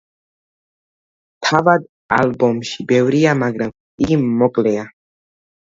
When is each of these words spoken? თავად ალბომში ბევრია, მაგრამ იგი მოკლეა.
თავად 1.49 1.85
ალბომში 2.17 2.87
ბევრია, 2.93 3.37
მაგრამ 3.43 3.77
იგი 4.07 4.21
მოკლეა. 4.43 4.91